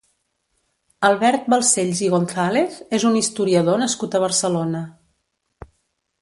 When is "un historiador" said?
3.11-3.79